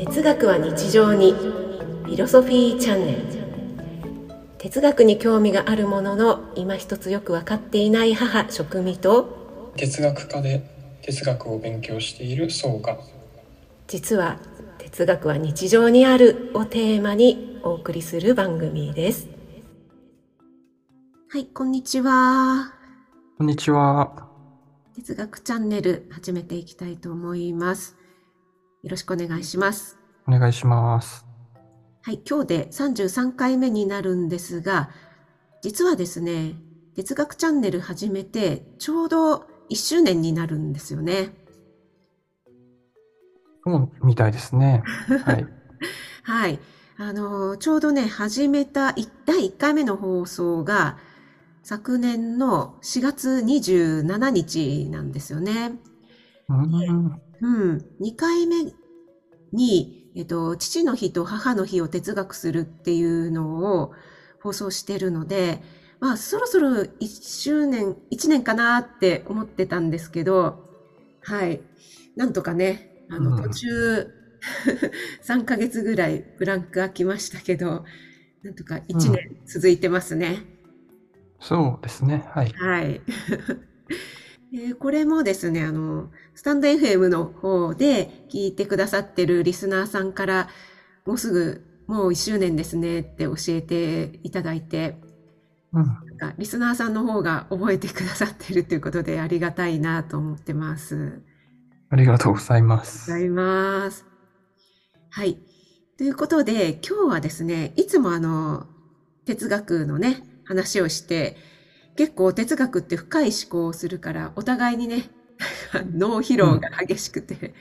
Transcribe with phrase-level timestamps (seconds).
[0.00, 1.32] 哲学は日常に。
[1.32, 3.18] フィロソフィーチャンネル
[4.58, 9.72] 哲学に興味があるものの今一つよく分かっていない母職味と。
[9.76, 10.62] 哲学科で
[11.02, 12.98] 哲学を勉強している層が。
[13.88, 14.38] 実は
[14.78, 19.28] 哲学は日常にあるをテーマにお送りする番組です。
[21.28, 22.72] はいこんにちは。
[23.36, 24.26] こんにちは。
[24.96, 28.00] 哲学チャンネル始めていきたいと思います。
[28.82, 31.26] よろしくお願いしますお願いします
[32.02, 34.90] はい今日で33回目になるんですが
[35.62, 36.56] 実はですね
[36.94, 41.34] 哲学チャンネル始めてちょうど1周年になるんですよね
[43.64, 44.82] そうみたいですね。
[45.24, 45.46] はい。
[46.24, 46.60] はい。
[46.96, 48.94] あの、ちょうどね、始めた
[49.26, 50.98] 第1回目の放送が、
[51.62, 55.78] 昨年の4月27日なんですよね。
[56.48, 57.20] うん。
[57.40, 57.86] うん。
[58.00, 58.64] 2回目
[59.52, 63.92] に、えっと、父の日と母の日を哲学するっていうのを
[64.40, 65.62] 放送してるので、
[66.00, 70.62] まあ、そろそろ1周年、1年かなって思ってたんですけど、
[71.22, 71.64] はい。
[72.16, 74.14] なんとかね、あの、途中、
[75.22, 77.84] 3ヶ月ぐらいブランク空きましたけど、
[78.42, 80.46] なんとか1年続いてますね。
[81.40, 82.24] うん、そうですね。
[82.32, 82.54] はい。
[82.58, 83.04] はい。
[84.52, 90.48] えこれもですね、あの、スタンド FM の方で聞いてくださってるリスナーさんから、
[91.06, 94.96] もうすぐ、もう1周年ですねって教えていただいて、
[95.72, 101.22] うん、なんかリスナーさんの方が覚えてくださってるということでありがたいなと思ってます。
[101.88, 103.10] ありがとうございます。
[103.10, 104.04] ございます。
[105.10, 105.38] はい。
[105.98, 108.66] ということで、今日はですね、いつもあの、
[109.26, 111.36] 哲学のね、話をして、
[111.96, 115.10] 結構哲学って深い思考をするから、お互いにね、
[115.94, 117.54] 脳疲労が激しくて、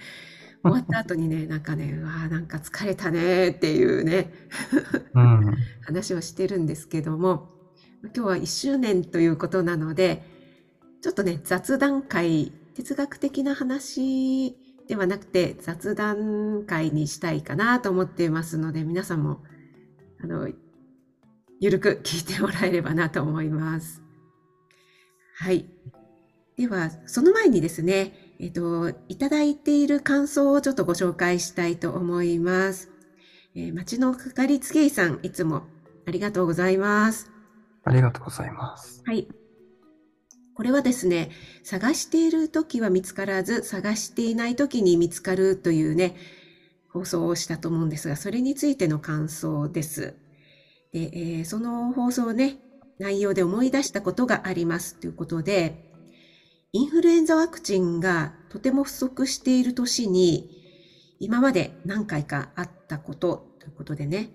[0.64, 4.32] うん、終わった後にね、なんかね、うわなんか疲れたねっていうね、
[5.14, 7.50] うん、話をしてるんですけども、
[8.04, 10.24] 今日は1周年ということなので、
[11.02, 14.56] ちょっとね、雑談会哲学的な話
[14.90, 19.44] ではなくて雑談会にしたいかなと思っていますので皆さんも
[20.22, 20.50] あの
[21.60, 24.09] ゆるく聞いてもらえればなと思います。
[25.40, 25.66] はい。
[26.58, 32.90] では、その前にですね、えっと、いただいている感想をちょっとご紹介したいと思います。
[33.56, 35.64] えー、町のかかりつけ医さん、いつも
[36.06, 37.32] ありがとうございます。
[37.86, 39.02] ありがとうございます。
[39.06, 39.30] はい。
[40.56, 41.32] これはですね、
[41.64, 46.18] 探している時は見つからず、探していない時に見つかるというね、
[46.90, 50.16] 放送をしたと思うんですが、それについての感想です。
[50.92, 52.58] で、えー、その放送ね、
[53.00, 55.90] 内容で思い出したことがありますということで、
[56.72, 60.50] インフルエンザワクチンがとても不足している年に、
[61.20, 64.32] 今まで何回かあったことということでね、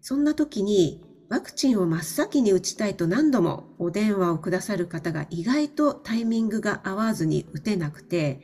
[0.00, 8.40] そんな時にワクチンを真っ先に打ちたいと何度もお電話をくださる方が意外とタイミングが合わずに打てなくて、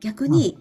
[0.00, 0.58] 逆に、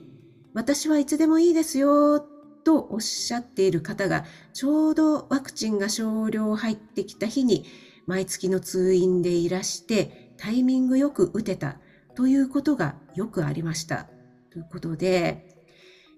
[0.54, 2.22] 私はいつでもいいですよ
[2.64, 7.66] とおっしゃっている方がちょうどワクチンが少量入ってきた日に
[8.08, 11.78] 毎月の通院でいらしてタイミングよく打てた
[12.16, 14.08] ということがよくありました。
[14.52, 15.48] ということで、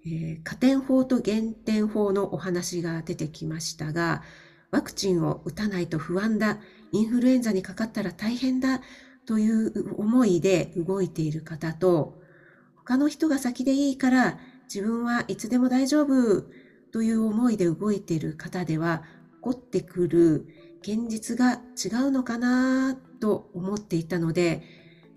[0.06, 4.24] えー、加点法と減点法のお話が出てきましたが、
[4.72, 6.60] ワクチンを打たないと不安だ、
[6.92, 8.82] インフルエンザにかかったら大変だ
[9.26, 12.22] という思いで動いている方と、
[12.76, 14.40] 他の人が先でいいから
[14.74, 16.44] 自分はいつでも大丈夫
[16.92, 19.04] という思いで動いている方では、
[19.38, 20.48] 起こってくる
[20.82, 24.64] 現実が違うのかなと思っていたので、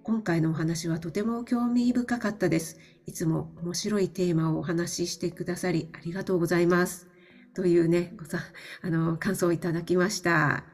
[0.02, 2.78] 今回のお話はとても興味深かったです。
[3.06, 7.08] いつも面白いテーマをお話ししてくださりありがとうございます。
[7.54, 8.38] というね、ごさ、
[8.82, 10.56] あの、感想をいただきました。
[10.56, 10.64] あ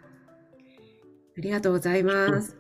[1.39, 2.57] りがとうございます。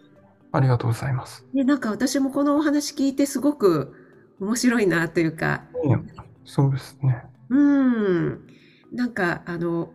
[0.52, 1.46] ありがとうございます。
[1.54, 3.94] で、なんか私もこのお話聞いてすごく
[4.40, 5.64] 面白いなというか。
[5.84, 6.06] うん、
[6.44, 7.24] そうですね。
[7.48, 8.46] うん。
[8.92, 9.92] なんか、あの、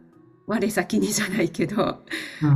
[0.51, 2.03] 我先にじゃないけど、
[2.43, 2.47] う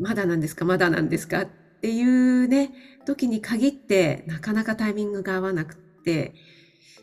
[0.00, 1.42] ん、まだなんですか、まだなんですか？
[1.42, 1.46] っ
[1.82, 2.72] ていうね、
[3.04, 6.34] 時に限って、なかなかタイミングが合わなくて、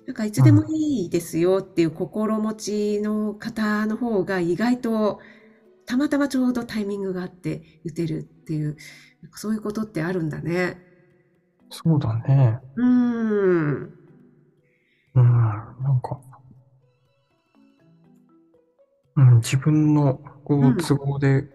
[0.08, 5.20] なんかいつでもいいですよっていう心持ちの方の方が意外と
[5.86, 8.78] たまたまちょうどタイミングがあって打てるっていう、
[9.36, 10.80] そういうことってあるんだね。
[11.70, 12.58] そうだね。
[12.78, 13.94] うん。
[15.14, 16.20] うん、なんか、
[19.16, 21.48] うん、自分のこう都合で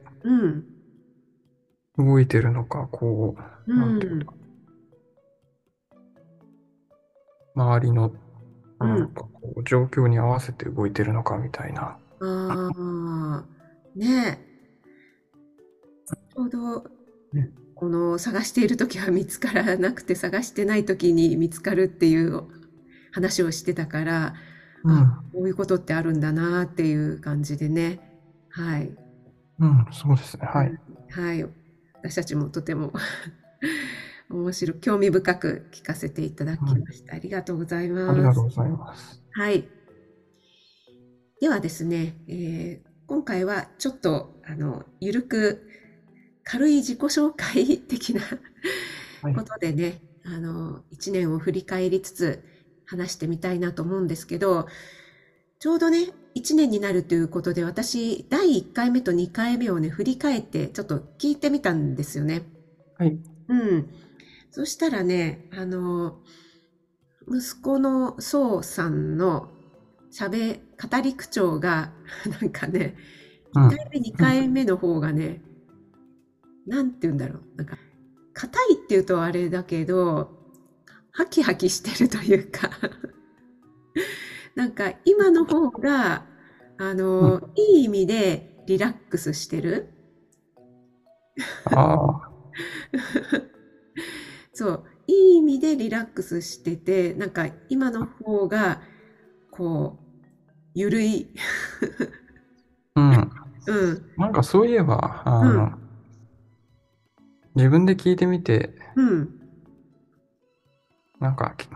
[1.97, 3.37] 動いてるのか、こ
[3.67, 4.35] う、なんていうか、
[7.55, 8.13] 周りの
[8.81, 8.89] うん。
[8.99, 11.99] なんかこう状況に合わせて動いてるのかみたいな。
[12.21, 13.45] ああ、
[13.95, 14.39] ね。
[14.43, 14.47] え。
[16.09, 16.85] ちょうど
[17.33, 22.45] ね、この探しているときは見つからなくて、探してないときに見つかるっていう
[23.13, 24.35] 話をしてたから、
[24.87, 25.07] うん。
[25.33, 28.01] こういうことってあるんだなっていう感じでね。
[28.49, 28.97] はい。
[29.59, 30.47] うん、そうですね。
[30.47, 30.73] はい。
[31.11, 31.45] はい。
[32.03, 32.93] 私たちもとても
[34.31, 37.15] 面白い、興味深く聞かせていただきました。
[37.15, 38.31] ありがとうございあります。
[38.31, 39.23] がとうございます。
[39.33, 39.71] はい。
[41.41, 45.69] ではですね、えー今回はちょっと、あの、ゆるく、
[46.43, 48.23] 軽い自己紹介的な
[49.23, 52.45] はいことでね、あの、一年を振り返りつつ
[52.87, 54.67] 話してみたいなと思うんですけど、
[55.59, 62.43] ちょうどね、一年になるということで、私、第1回目と2回目をね、振り返って、ちょっと聞いてみたんですよね。
[62.99, 63.19] はい。
[63.49, 63.89] うん。
[64.51, 66.19] そしたらね、あの、
[67.29, 69.49] 息子のそうさんの
[70.13, 70.61] 喋、
[70.91, 71.91] 語り口調が、
[72.41, 72.97] なんかね、
[73.55, 75.43] うん1回目、2回目の方がね、
[76.67, 77.57] なんて言うんだろう。
[77.57, 77.79] なんか、
[78.35, 80.36] 硬いって言うとあれだけど、
[81.17, 82.71] ハキハキしてるというか、
[84.55, 86.27] なんか今の方が、
[86.79, 89.95] あの、いい意味でリラックスしてる。
[91.65, 92.31] ああ、
[94.53, 98.83] そう、いい意味でリラックスしてて、なんか今の方が、
[99.51, 100.03] こう、
[100.75, 101.31] ゆるい。
[102.97, 103.31] うん。
[103.67, 105.79] うん、なんかそういえば、あの、
[107.55, 109.36] 自分で聞いてみて、うん。
[111.21, 111.69] なんか、き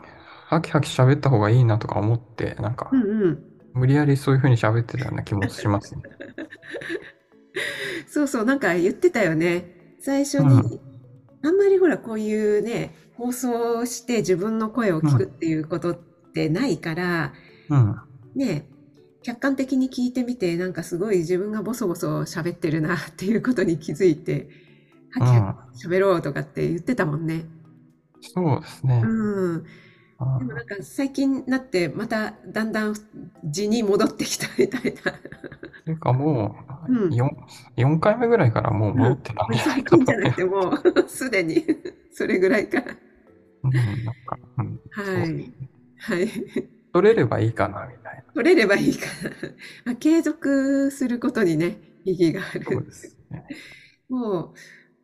[0.47, 3.39] ハキハキ喋った方がいいなとか思って、なんかう、ん、うん。
[3.73, 6.03] 無理やりそういう風に喋ってたような気もしますね。
[8.09, 9.95] そうそう、なんか言ってたよね。
[10.01, 10.81] 最初うんに、
[11.43, 15.99] あんまりほら、こういうね、放送して自分の声を聞くっていうことっ
[16.35, 17.33] てないから、
[17.69, 17.97] うん。
[18.35, 18.67] ね、
[19.23, 24.49] 客観的に聞いてみて、なんかすごい自分がボソボソ喋ってるなっていうことに気づいて、
[25.13, 27.45] ハキハキ喋ろうとかって言ってたもんね。
[28.23, 29.03] そうですね。
[29.05, 29.67] うん。
[30.19, 32.95] あでもなんか最近になってまただんだん
[33.45, 35.13] 地に戻ってきたみたいな。
[35.85, 36.57] ていうかも
[36.87, 37.29] う、うん4、
[37.77, 41.65] 4回目ぐらいからもう戻ってたんじゃない最かと近じゃなくてもう すでに
[42.13, 42.97] それぐらいから。
[43.63, 45.55] うん、なんか、うん、はい。
[45.99, 46.29] はい。
[46.93, 49.07] 取れればいいかな、みたい取れればいいか
[49.87, 49.93] な。
[49.93, 52.65] あ継続することにね、意義があな。
[52.65, 52.85] そうる。
[52.85, 53.45] ですね。
[54.09, 54.55] もう、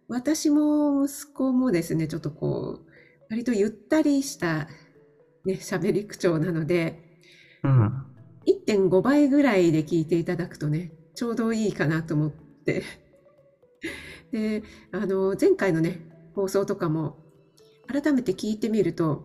[0.08, 2.85] 私も息子もですね、ちょっとこう、
[3.28, 4.68] 割とゆったりした
[5.44, 6.96] ね、喋り口調なので、
[7.62, 8.06] うん。
[8.46, 12.32] 1.5倍ぐらいで聞いていただくとね、ちょうどいいかなと思っ
[12.64, 12.82] て。
[14.32, 14.62] で、
[14.92, 16.00] あの、前回のね、
[16.34, 17.16] 放送とかも、
[17.86, 19.24] 改めて聞いてみると、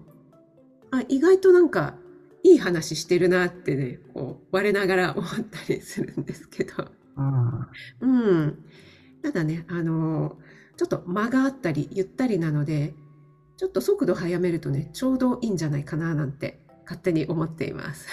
[0.92, 1.96] あ、意外となんか、
[2.44, 6.74] いい話してるなってね、こう、我ながら思ったりするんですけど。
[8.02, 8.40] うん。
[8.40, 8.60] うん。
[9.22, 10.38] ただね、あの、
[10.78, 12.96] ちょっと間があったり、ゆったりなので、
[13.62, 18.08] ちょっと速度速めるとね、ちょうどいいんじゃないかななんて勝手に思っています。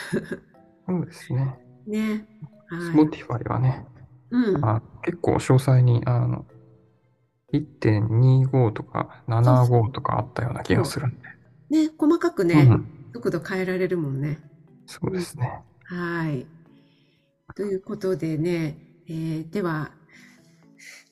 [0.87, 1.59] そうですね。
[1.87, 2.27] ね。
[2.67, 2.81] はい。
[2.93, 3.87] Spotify はね、
[4.31, 4.63] うん。
[4.63, 6.45] あ結構詳細に、あの、
[7.55, 11.87] 1.25とか75とかあったような気がするんで。
[11.87, 12.87] ね、細かくうね、ん。
[13.15, 14.41] 速度変えられるもんね。
[14.85, 15.63] そうですね。
[15.85, 16.47] はい。
[17.57, 18.77] ということでね、
[19.09, 19.93] えーでは、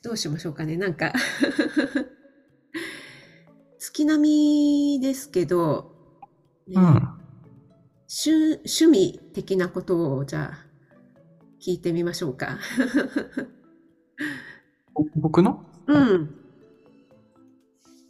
[0.02, 0.76] どうしましょうかね。
[0.76, 1.14] なんか
[3.96, 5.90] 月並みですけど、
[6.68, 6.82] ねうん。
[8.26, 10.66] 趣趣味的なことをじゃあ
[11.66, 12.58] 聞いてみましょうか。
[14.92, 15.64] ぼ僕の？
[15.86, 16.30] うん。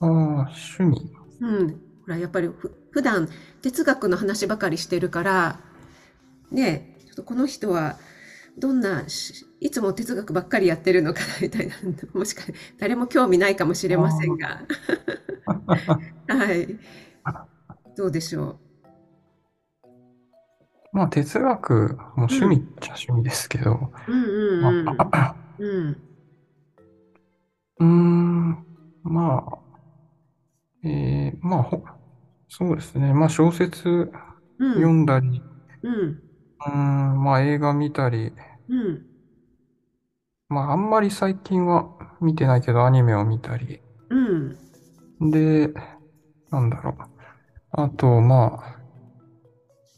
[0.00, 1.12] ああ、趣味。
[1.40, 1.68] うん。
[1.68, 1.76] ほ
[2.08, 3.28] ら、やっぱりふ普段
[3.62, 5.60] 哲学の話ばかりしてるから、
[6.50, 7.96] ねえ、ちょっとこの人は
[8.58, 11.74] どんなし、いつも哲学ばっかりやってるのかなみたいな、
[12.14, 12.42] もしか
[12.78, 14.62] 誰も興味ないかもしれませんが。
[16.28, 16.78] はい。
[17.96, 18.58] どうでしょ
[20.92, 24.12] まあ、哲学も趣味っちゃ趣味ですけど、う。
[24.12, 24.84] うんうんうん。
[24.84, 25.36] まあ、
[29.02, 29.58] まあ、
[30.84, 31.84] えー、まあ、ほ
[32.48, 33.12] そうですね。
[33.12, 34.10] まあ、小説
[34.58, 34.74] うん。
[34.74, 35.42] 読んだり、
[35.82, 35.94] うん。
[35.94, 38.34] うーん、まあ、映画見たり、
[38.68, 39.06] うん。
[40.48, 44.58] まあ、あんまり最近は見てないけど、アニメを見たり、うん。
[45.20, 45.72] で、
[46.50, 47.10] なんだろう。
[47.72, 48.82] あと、まあ、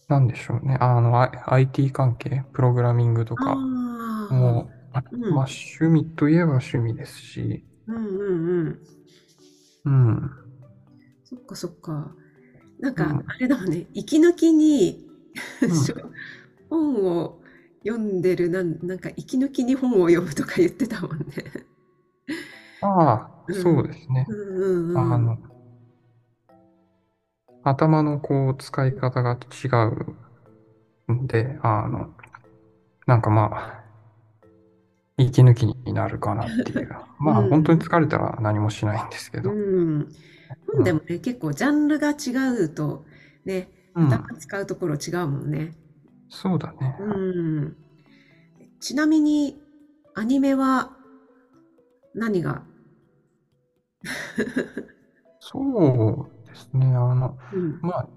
[0.09, 0.77] なんでしょうね。
[0.81, 3.69] あの、I- IT 関係、プログラミングとか
[4.09, 4.29] ああ。
[4.29, 8.81] も、あうんまあ、趣味といえば趣味ですし、うんうんうん。
[9.85, 10.31] うん。
[11.25, 12.15] そっかそっか。
[12.81, 15.05] なんかうん、あれだもんね、息抜きに
[16.71, 17.41] 本を
[17.85, 21.25] 読んでるなん、なんか息抜きに本を読むとか言ってたもんね。
[22.83, 24.27] ああ、うんそうですね。
[24.29, 24.99] うんうんうん。
[24.99, 25.39] あの、
[27.65, 29.69] 頭のこう使い方が違
[31.09, 32.11] うんで、あの、
[33.07, 33.85] なんかまあ、
[35.17, 36.89] 息抜きになるかなっていう。
[37.19, 39.51] まあうん本当に疲れたら何もしないんですけど。
[39.51, 40.09] うん。
[40.75, 43.05] 本でもね、結構ジャンルが違うと、
[43.45, 45.75] ね、うん、頭使うところ違うもんね。
[46.31, 46.97] そうだね。
[47.01, 47.77] うん。
[48.81, 49.57] ちなみに、
[50.15, 50.91] アニメは
[52.15, 52.63] 何が？
[55.41, 56.87] そうですね。
[56.87, 57.79] あの、うん。
[57.81, 58.09] まあ、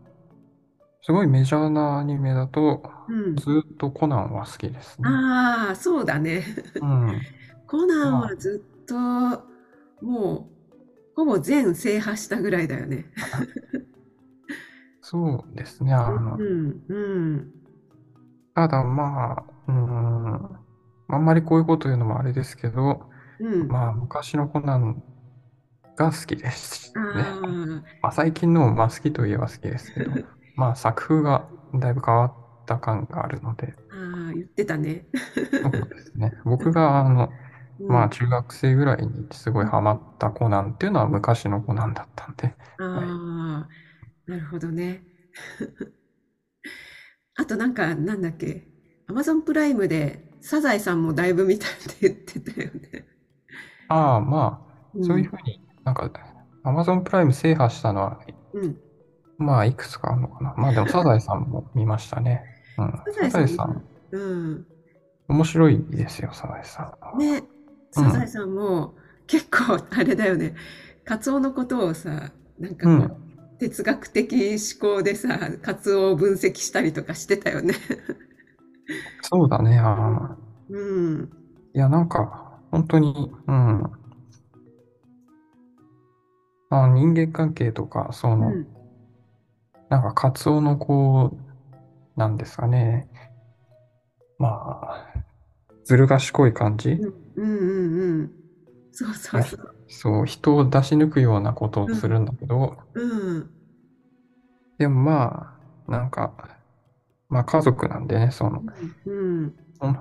[1.03, 3.35] すごいメジャーなアニメだと、うん。
[3.35, 5.09] ずっとコナンは好きですね。
[5.09, 6.43] ああ、そうだね。
[6.81, 7.21] うん。
[7.67, 8.95] コナンはずっと、
[10.01, 13.05] もう、ほぼ全制覇したぐらいだよね。
[15.01, 15.93] そうですね。
[15.93, 17.53] あのう、ん、うん、
[18.55, 23.01] ただまあ、うん、あんまりこういうこと言うのもあれですけど、
[23.39, 23.67] うん。
[23.67, 25.03] まあ、昔のコナン
[25.95, 27.39] が好きですね。
[27.43, 30.11] あまあ、最近のもまあ好きといえば好きですけど、
[30.55, 32.33] まあ、作風がだいぶ変わっ
[32.65, 35.07] た感があるので、あ、ああ、言ってたね。
[35.61, 36.33] そうですね。
[36.45, 37.29] 僕が、あの、
[37.79, 43.69] うんまあ、中学生ぐらいにすごいハマったコナンっていうのは昔のコナンだったんで、ああ、
[44.27, 45.03] なるほどね。
[47.35, 48.67] あとなんか、なんだっけ、
[49.07, 51.69] アマゾンプライムでサザエさんもだいぶ見たっ
[51.99, 53.05] て言ってたよね。
[53.87, 56.11] ああ、まあ、うんそういうふうになんか、
[56.63, 58.19] Amazon プライム制覇したのは、
[58.53, 58.77] うん。
[59.37, 60.53] まあ、いくつかあるのかな。
[60.57, 62.43] まあ、でも、サザエさんも見ましたね。
[62.77, 62.93] うん。
[63.13, 64.67] サザエさんうん。
[65.27, 67.17] 面白いですよ、サザエさんは。
[67.17, 67.43] ね、
[67.91, 68.95] サザエさんも
[69.27, 70.55] 結構あれだよね。
[71.05, 73.30] カツオのことをさ、なんかこう、
[73.61, 77.75] 哲学的思考でさ、カツオを分析したりとかしてたよね。
[79.21, 79.77] そうだね。
[79.77, 80.35] あの
[80.69, 81.29] うん。
[81.75, 83.83] いや、なんか、本当に、うん。
[86.71, 88.67] あ人間関係とか、そうの、ん。
[89.89, 93.07] なんか、カツオのこう、なんですかね。
[94.39, 95.05] まあ、
[95.83, 98.40] ずる賢い感じうんうんうんうん。
[98.91, 99.75] そうそうそう。
[99.87, 103.51] そう、人を出し抜くようなことをするんだけど、うん。
[104.77, 105.57] でもま
[105.87, 106.35] あ、なんか、
[107.29, 108.65] まあ家族なんでね、その、
[109.05, 109.11] う
[109.45, 109.55] ん。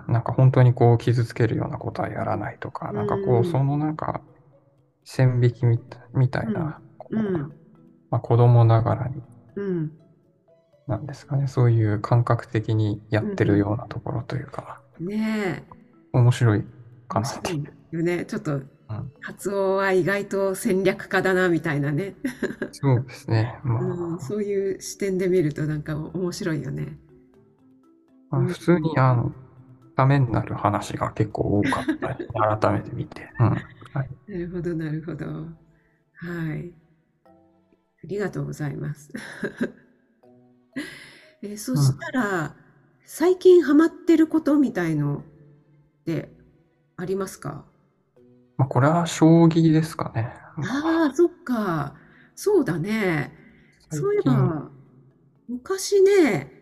[0.09, 4.23] なんか本当にこう傷つけるようなことはやらないとか、なんかうんこう、そのなんか、
[5.05, 5.67] 線引き
[6.15, 7.57] みたいな、こううん。
[8.11, 9.93] まあ子供ながらに、うん。
[10.87, 15.81] なんですかね、そういう感覚的にやってるようなところというか、ねえ。
[16.13, 16.65] 面白い
[17.09, 18.27] か面なって白いよね。
[18.27, 18.71] ちょっと、うん
[19.23, 22.15] カツオは意外と戦略家だな、みたいなね。
[22.73, 23.59] そうですね。
[23.65, 26.99] まあ、うん、そういう視点で見るとなんか面白いよね。
[28.31, 29.33] まあ普通にあの、
[29.97, 32.19] ためになる話が結構多かったり、
[32.61, 33.31] 改めて見て。
[33.39, 33.47] うん。
[33.49, 33.57] は
[34.05, 34.11] い。
[34.27, 35.27] なるほど、なるほど。
[36.15, 36.75] はい。
[38.03, 39.11] ありがとうございます。
[41.43, 42.57] えーそしたら、
[43.05, 45.23] 最近ハマってることみたいのっ
[46.07, 46.31] て
[46.97, 47.67] ありますか？
[48.61, 50.35] まあ、これは将棋ですかね。
[50.59, 51.95] ああ、そっか。
[52.35, 53.33] そうだね。
[53.91, 54.71] そういえ最近ば、
[55.49, 56.53] 昔ね、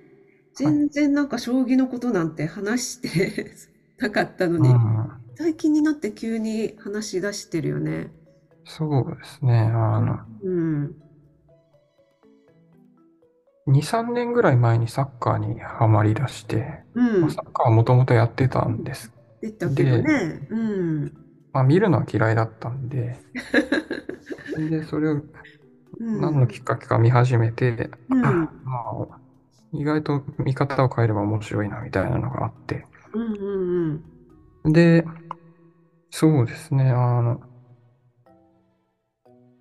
[0.54, 3.50] 全然なんか将棋のことなんて話して
[3.98, 8.12] なかったのに、うん、最近になって急に話し出してるよね。
[8.64, 9.58] そうですね。
[9.58, 10.94] あの、うん。
[13.66, 17.30] 2、3年ぐらい前にサッカーにハマり出して、うんまあ、。
[17.30, 19.12] サッカーはもともとやってたんです。
[19.40, 20.46] 出たけどね。
[20.48, 21.27] うん。
[21.52, 23.18] まあ、見るのは嫌いだったんで、
[24.56, 25.22] で、それを
[25.98, 26.20] うん。
[26.20, 28.22] 何のきっかけか見始めて、うん。
[28.22, 28.50] ま
[29.10, 29.20] あ、
[29.72, 34.02] 意外と見方を変えれば面白いなみたいなのがあって、うんうん
[34.64, 34.72] うん。
[34.72, 35.04] で、
[36.10, 37.40] そうですね、あの、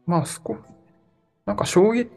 [0.05, 0.57] まあ、そこ、
[1.45, 2.11] なんか将棋っ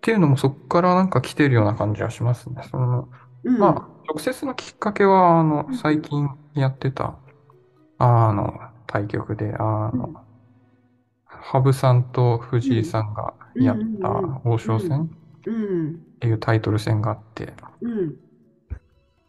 [0.00, 2.62] ていうのもそこからなんか来てるような感じはしますね。
[2.70, 3.10] その、
[3.44, 3.58] うん。
[3.58, 3.72] まあ、
[4.08, 7.18] 直接のきっかけは、あのうん、最近やってた、
[7.98, 10.12] あの、対局で、あうんの、
[11.26, 15.04] 羽生さんと藤井さんがやった王将戦
[15.46, 16.04] うん。
[16.16, 18.18] っていうタイトル戦があって、うん。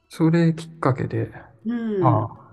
[0.10, 1.32] それきっかけで、
[1.66, 2.04] うん。
[2.08, 2.50] ああ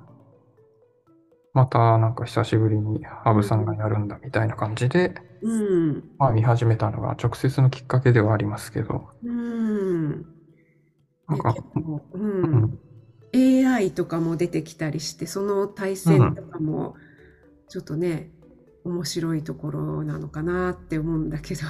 [1.53, 5.49] またなんか久しぶりに羽生さんがやるんだみたいな感じで、う
[5.93, 6.11] ん。
[6.19, 10.27] まあ見始めたのが直接のきっかけではありますけど、うん。
[11.29, 11.55] なんか
[12.15, 12.19] う。
[12.19, 12.79] うんん、
[13.37, 16.97] AI とかも出てきたりして、その対戦とかも、
[17.69, 18.33] ちょっとね、
[18.85, 21.63] 面白いところなのかなって思うんだけど。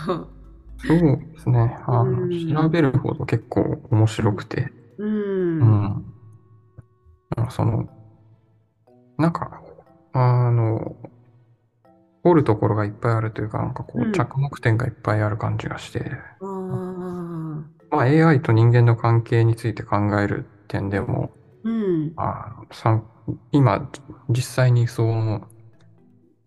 [0.86, 1.76] そうですね。
[1.86, 2.30] あの、うん
[2.64, 5.04] 調べるほど結構面白くて、う。
[5.60, 6.14] うんん。
[7.36, 7.88] なんかその、
[9.18, 9.62] なんか、
[10.12, 10.96] あの、
[12.22, 16.00] 掘るところがいっぱいあるというか、なんかこうんう、着目点がいっぱいある感じがして、
[16.40, 17.86] ああ。
[17.90, 21.32] まあ AI と人間の関係について考える点でも、
[21.66, 22.12] うん。
[22.16, 23.02] あのさ
[23.50, 23.90] 今、
[24.28, 25.48] 実際にその、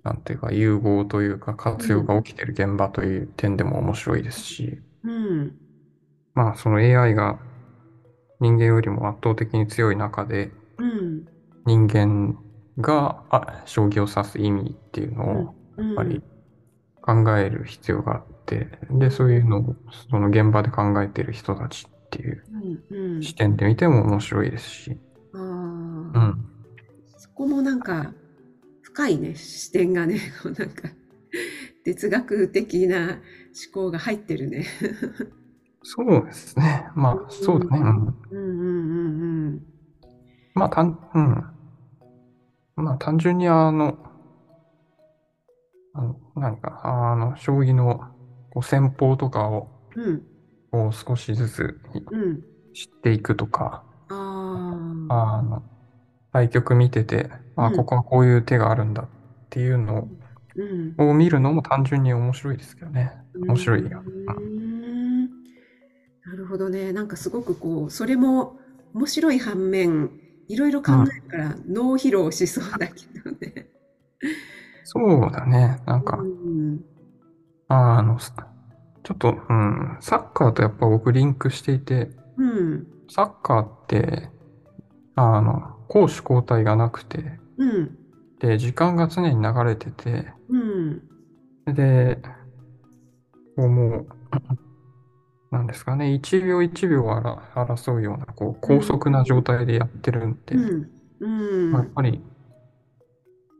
[0.03, 5.57] なんていうか、融合というか、活用が起きている現場という点でも面白いですし、うん。
[6.33, 7.37] まあ、その AI が
[8.39, 11.25] 人間よりも圧倒的に強い中で、うん。
[11.65, 12.37] 人間
[12.79, 15.87] があ将棋を指す意味っていうのをうん。
[15.87, 16.23] やっぱり
[17.01, 19.75] 考える必要があって、で、そういうのを
[20.09, 22.43] その現場で考えている人たちっていう。
[23.21, 25.08] 視点で見ても面白いですし、あ
[26.13, 26.19] うあ。
[26.19, 26.45] ん。
[27.17, 28.13] そこもなんか
[28.81, 30.89] 深いね、視点がね、こ うなんか
[31.83, 33.19] 哲学的な思
[33.73, 34.65] 考が入ってるね。
[35.83, 36.89] そうですね。
[36.95, 37.79] まあ、そうだね。
[37.79, 38.07] うん。
[38.31, 39.65] うんうんうん
[40.53, 42.83] まあ、単、うん。
[42.83, 43.97] まあ、単純にあの、
[45.93, 48.01] あの何か、あの、将棋の
[48.49, 49.69] こう戦法とかを。
[50.71, 51.79] こう少しずつ
[52.11, 52.41] うん。
[52.73, 55.39] 知っていくとか、ああ。
[55.39, 55.63] あの、
[56.31, 59.07] 対局見てて、あ、うんここはこういう手があるんだっ
[59.49, 60.07] ていうの
[60.55, 61.09] うん。
[61.09, 63.13] を見るのも単純に面白いですけどね。
[63.35, 64.03] 面白いよ。
[64.05, 64.89] うーん
[66.25, 66.93] なるほどね。
[66.93, 68.59] なんかすごくこう、それも
[68.93, 70.11] 面白い反面、
[70.47, 73.69] いろいろ考えるから脳疲労しそうだけどね。
[74.83, 75.79] そうだね。
[75.85, 76.83] なんかう、ん。
[77.67, 78.33] あの、す
[79.03, 82.87] ちょっと、うん、サッカーとやっぱ僕リンクしていて、うん。
[83.09, 84.29] サッカーって、
[85.15, 87.97] あの、攻守交代がなくて、うん。
[88.39, 91.01] で、時間が常に流れてて、うん。
[91.65, 92.21] で、
[93.55, 94.07] こうもう、
[95.51, 100.91] なんですかね、1秒1秒を争争うような、こう、高速な状態でやってるんで、うん。
[101.19, 101.71] うん。
[101.71, 102.21] まあやっぱり、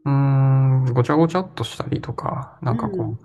[0.06, 3.20] うーん、ごちゃごちゃっとしたりとか、なんかこう、うん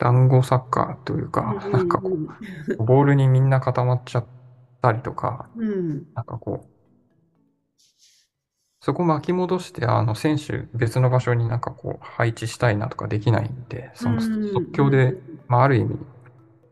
[0.00, 4.26] 団子サッカーというか、なんかこうんう、ボールにみんな固まっちゃっ
[4.80, 6.06] たりとか、うん。
[6.14, 6.70] なんかこう、
[8.82, 15.16] そこ巻き戻して、あの、選手別の場所になんかこう、配置したいなとかできないんで、そのうん即興で、
[15.48, 15.94] まあ、ある意味、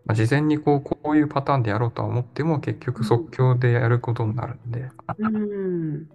[0.07, 6.09] まあ、事前にこう、こういうパターンでやろうとは思っても、結局即興でやることになるんで、うん。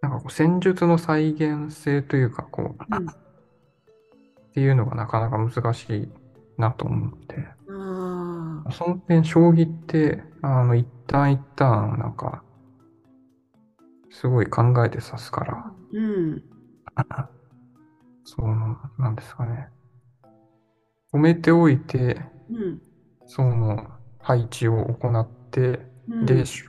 [0.00, 6.08] なんかこう、戦術の再現性というか、こう、うんっていうのがなかなか難しい
[6.58, 7.44] なと思って。
[8.70, 12.42] その点、将棋って、あの、一旦一旦、なんか、
[14.10, 16.42] すごい考えて指すから、うん。
[18.24, 19.68] その、なんですかね。
[21.12, 22.82] 止めておいて、うん。
[23.26, 23.86] その
[24.20, 26.64] 配置を行って、うんで、し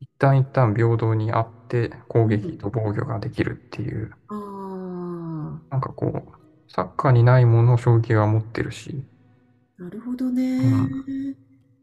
[0.00, 5.60] 一旦一旦平等にあって、攻撃と防御ができるっていう、ああ。
[5.70, 9.04] なんかこう、サッカーにないものを将棋が持ってるし、
[9.78, 10.60] なるほどね。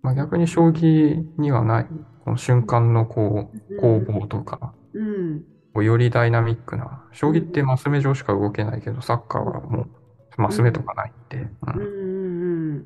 [0.02, 1.88] まあ、逆に将棋にはない、
[2.24, 5.44] この瞬間のこう、攻防とか、うん。
[5.74, 9.84] こうよりダイナミックな、将棋ってマス目上しか動けないけど、サッカーはも
[10.38, 12.86] う、マス目とかないんで、うんうんうんうん。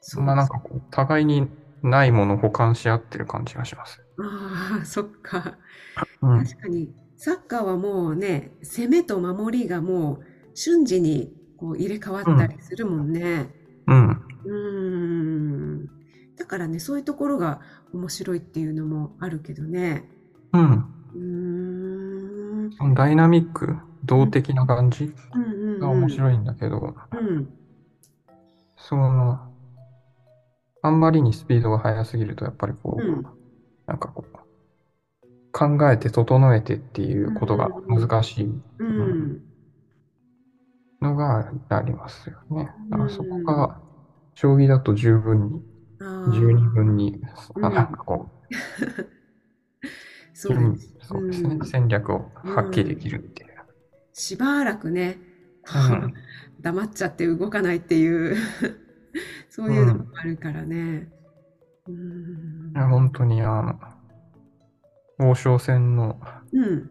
[0.00, 1.48] そんななんかこう、互いに
[1.82, 4.00] ないものを補完し合ってる感じがします。
[4.18, 5.58] ああ、そっか。
[6.22, 6.44] うん。
[6.44, 13.59] 確かに、サッカーはもうね、攻めと守りがもう瞬時にこう入れ替わったりするもんね。
[13.90, 14.10] うん。
[14.44, 14.52] うー
[15.84, 15.86] ん。
[16.38, 17.60] だからね、そういうところが
[17.92, 20.08] 面白いっていうのもあるけどね。
[20.52, 20.84] うん。
[21.14, 22.94] うーん。
[22.94, 25.80] ダイナミック、動的な感じうんうんうん。
[25.80, 27.48] が面白いんだけど、うん。
[28.76, 29.40] その、
[30.82, 33.26] あんまりにスピードが速すぎると、やっぱりこう、うん
[33.86, 34.38] なんかこう、
[35.52, 39.49] 考えて整えてっていうことが難しいうん。
[41.00, 42.70] のがありますよね。
[42.90, 43.80] だからそこうんが、
[44.34, 45.62] 将棋だと十分に。
[46.32, 47.20] 十二分に、
[47.54, 48.54] うんあなんかこう、
[50.32, 50.96] そうです。
[51.02, 53.50] そうですねう、ん戦略を発揮できるっていう。
[54.12, 55.18] しばらくね、
[55.90, 56.14] うん
[56.60, 58.36] 黙っちゃって動かないっていう、
[59.48, 61.10] そういうのもあるからね。
[61.88, 63.78] うんいや本当に、あ
[65.18, 66.20] の、王将戦の、
[66.52, 66.90] うん。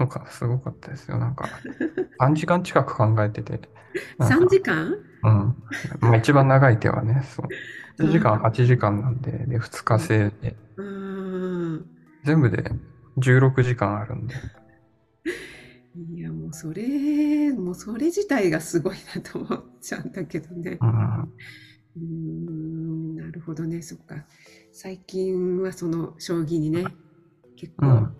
[0.00, 1.18] なんかすごかったですよ。
[1.18, 1.46] なんか、
[2.20, 3.60] 3時間近く考えてて。
[4.16, 4.94] なんか3時間？
[5.22, 5.54] うん。
[6.00, 8.02] まあ一番長い手はね、そう。
[8.02, 11.86] 1時間8時間なんで、で、2日制で、うん。
[12.24, 12.64] 全部で
[13.18, 14.34] 16時間あるんで。
[16.14, 20.78] いや、もうそれ、もうそれ自体がすごいなと思っちゃうんだけどね。
[21.94, 24.24] うん、なるほどね、そっか。
[24.72, 26.86] 最近はその将棋にね、
[27.56, 28.16] 結構うん。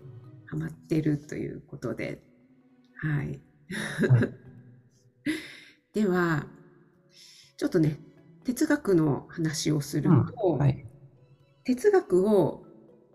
[0.51, 2.21] ハマってるということで、
[2.95, 3.41] はい。
[4.07, 4.31] はい。
[5.93, 6.47] では、
[7.57, 8.01] ちょっとね、
[8.43, 10.25] 哲学の話をするうん。
[10.41, 10.87] と、はい。
[11.65, 12.65] 哲学を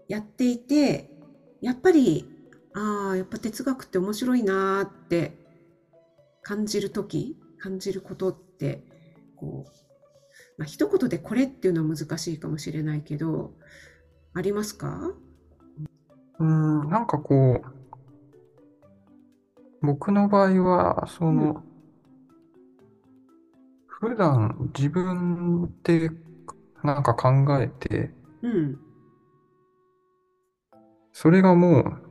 [0.09, 1.13] やっていて、
[1.61, 2.33] やっぱり、
[2.75, 5.41] ああ、やっぱ哲学って面白いなーって
[6.43, 8.85] 感じるとき、感じることって、
[9.35, 9.73] こう、
[10.59, 13.57] まあ、一言でこれっていうのは難しいかもしれないけど、
[14.35, 15.15] ありますか？
[16.39, 17.87] うん、なんかこう、
[19.83, 21.63] 僕の場合は、そうん、の、
[23.87, 26.11] 普段自分で
[26.83, 28.11] なんか考えて、
[28.43, 28.79] うん、
[31.13, 32.07] それがもう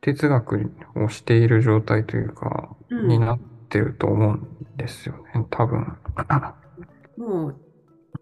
[0.00, 3.08] 哲学をしている状態というか、うん。
[3.08, 5.96] になってると思うんですよね、多分。
[7.16, 7.56] もう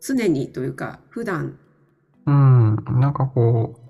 [0.00, 1.58] 常にというか、普段、
[2.26, 3.81] うん、なんかこう、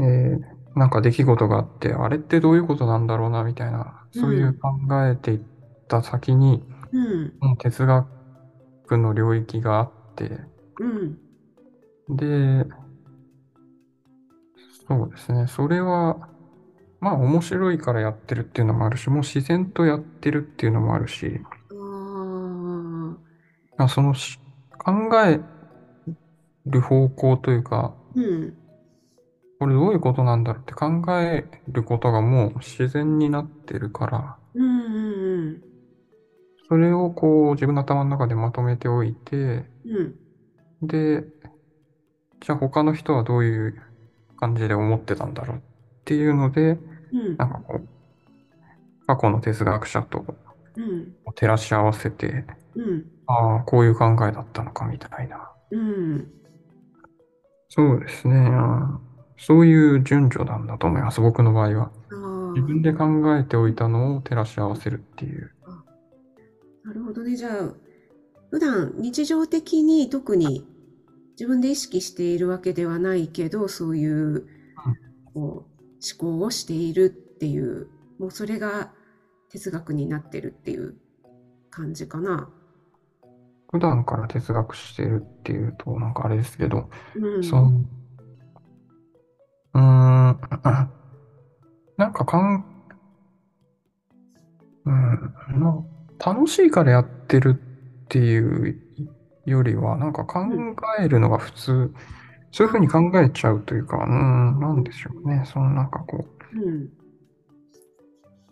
[0.00, 4.70] えーなんか出来事があって、あれってどういうことなんだろうな、みたいな、う、そういうん考
[5.06, 5.40] えていっ
[5.88, 8.06] た先に、うん、もう哲学
[8.98, 10.38] の領域があって、
[10.78, 12.64] うん、で、
[14.86, 16.28] そうですね、それは、
[17.00, 21.76] まあ面白いからやってるっていうのもあるし、もう自然とやってるっていうのもあるし、ああ、
[23.76, 24.38] まあそのし
[24.78, 24.92] 考
[25.24, 25.40] え
[26.66, 28.54] る方向というか、うん、
[29.58, 30.86] これどういうことなんだろうって考
[31.20, 35.62] えることがもう自然になってるから、うん、うん、
[36.68, 41.24] それをこう自分の頭の中でまとめておいて、うん、で、
[42.40, 43.82] じゃあ他の人はどういう
[44.36, 45.60] 感じで思ってたんだろうっ
[46.04, 46.78] ていうので、
[47.12, 47.88] うん、なんかこう、
[49.06, 50.24] 過去の哲学者と
[50.76, 52.44] うん、照らし合わせて、
[52.76, 55.50] うん、ああ、こういう考えだったのかみたいな。
[55.72, 56.30] うん。
[57.68, 58.34] そうですね。
[58.36, 59.07] うん
[59.38, 61.92] そういう順序なんだと思います、僕の場合は。
[62.10, 65.52] あ自分で考えておいたのを照らし合わせるっていう。
[65.64, 65.84] あ、
[66.84, 67.36] なるほどね。
[67.36, 67.74] じゃあ、
[68.50, 70.66] 普段日常的に特に
[71.38, 74.46] 自分で意識しているわけではないけど、そういう
[75.32, 75.66] こう思
[76.18, 78.92] 考をしているっていう、もうそれが
[79.50, 80.96] 哲学になってるっていう
[81.70, 82.50] 感じかな。
[83.70, 87.84] 普段から哲学してるっていうと、なんかあれですけど、うん、その、
[89.74, 90.38] うーん、
[91.96, 92.64] なんかかん、
[94.84, 95.84] うん、ま
[96.20, 97.54] あ楽しいからやってる
[98.04, 98.38] ってい
[98.70, 98.80] う
[99.46, 101.92] よりは、なんか考うん、えるのが普通、
[102.52, 105.44] そういうふうにあ、考えちゃうというか、うん、なんでしょうね。
[105.46, 106.90] そのなんかこう、うん、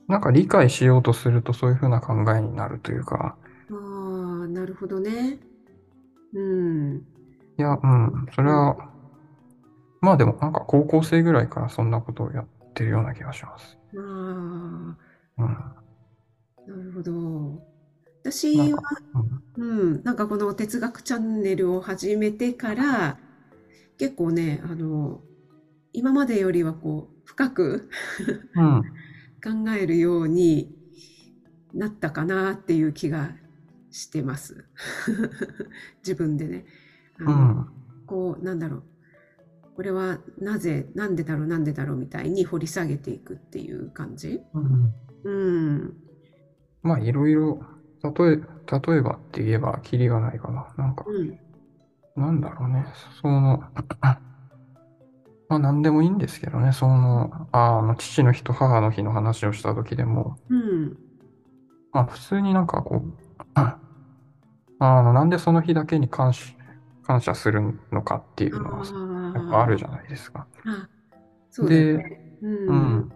[0.08, 3.36] なんか理解しようとするとそういうふうな考えになるというか、
[3.70, 3.74] あ
[4.44, 5.38] あ、なるほどね。
[6.32, 7.06] うん、
[7.58, 8.76] いや、うん、それうん、は、
[10.06, 13.76] まあでもなんか高校生ぐらいからそんなことをやってるような気がします。
[13.96, 14.96] あ
[15.38, 15.76] うん。
[16.66, 17.62] あ、なるほど。
[18.22, 18.82] 私は、か、
[19.14, 19.64] うん、う
[20.00, 23.18] ん、なんかこの哲学チャンネルを始めてから、
[23.98, 25.22] 結構ね、あの、
[25.92, 27.90] 今までよりはこう、深く
[28.54, 28.82] うん、
[29.42, 30.72] 考えるように
[31.72, 33.36] なったかなっていう気が
[33.90, 34.64] してます。
[36.02, 36.66] 自分でね。
[37.18, 37.66] あうの、ん、
[38.06, 38.84] こう、なんだろう。
[39.76, 44.40] これはなぜ、なんでだろう、なんでだろうみたいに掘り下げていくっていう感じ？
[44.54, 44.94] うん。
[45.24, 45.94] うん。
[46.82, 47.60] まあいろいろ、
[48.02, 48.36] 例え、
[48.90, 50.72] 例えばって言えばキリがないかな。
[50.78, 51.36] なんか、うん。
[52.16, 52.86] なんだろうね。
[53.20, 53.58] その、
[55.48, 56.72] まあ何でもいいんですけどね。
[56.72, 60.96] その、ああの、父の日と母の日の話をした時でも、うん。
[61.92, 63.14] まあ普通になんかこう、
[64.78, 66.42] あの、なんでその日だけに感謝、
[67.06, 68.92] 感謝するのかっていうのはさ
[69.34, 70.46] やっぱあるじゃないですか。
[70.64, 70.88] あ、
[71.50, 72.20] そうで、ね。
[72.42, 72.46] う。
[72.46, 73.12] うんん。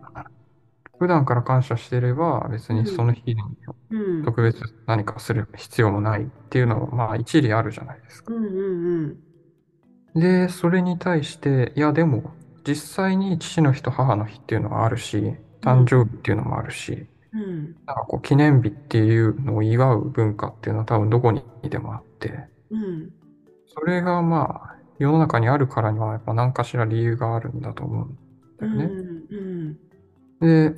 [0.99, 3.43] 普段から感謝してれば別にその日に
[3.91, 4.25] うん。
[4.25, 8.35] 特別何かする必要もないっていうのもまあ一理あるじゃないですか。
[8.35, 9.21] うんうん
[10.15, 10.21] うん。
[10.21, 12.33] で、それに対して、いやでも
[12.67, 17.77] 実際に父の日と母の日っていうのはあるし、誕生日っていうのもあるし、うん。
[17.87, 23.11] なんかこう記念日っていうのを祝う文化っていうのは多分どこにでもあって、うん。
[23.75, 28.15] それがまあ世の中にあるからにはやっぱ何かしら理由があるんだと思うん
[28.59, 28.81] だうん。
[28.83, 28.97] よね。
[29.31, 29.79] うん。
[30.41, 30.75] で、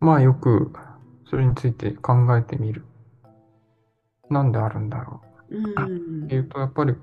[0.00, 0.72] まあよく
[1.28, 2.84] それについて考えてみる。
[4.30, 5.60] なんであるんだろうう
[6.26, 6.40] っていん。
[6.40, 6.94] うと、やっぱり、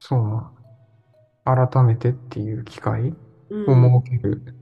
[0.00, 0.52] そう、
[1.44, 3.08] 改めてっていう機会
[3.50, 4.56] ううん、を設ける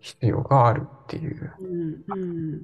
[0.00, 1.52] 必要があるっていう。
[1.60, 2.62] うん、うん。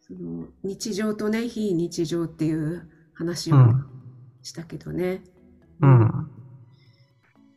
[0.00, 3.86] その日常とね、非日常っていう話をうん、
[4.42, 5.22] したけどね。
[5.80, 6.30] ううん、ん、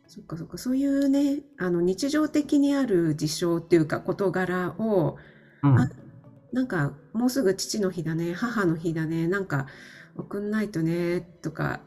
[0.06, 5.16] そっかそっか、そういうね、あの日常的にある事象っていうか事柄を、
[5.62, 5.90] あ、うん、
[6.52, 9.66] なんかもうすぐ父の日だね、母の日だね、なんか
[10.16, 11.80] 送んないとね、とか、